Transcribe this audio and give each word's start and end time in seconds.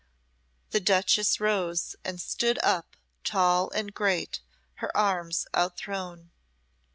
The 0.71 0.79
duchess 0.79 1.39
rose, 1.39 1.95
and 2.03 2.19
stood 2.19 2.57
up 2.63 2.97
tall 3.23 3.69
and 3.69 3.93
great, 3.93 4.39
her 4.77 4.97
arms 4.97 5.45
out 5.53 5.77
thrown. 5.77 6.31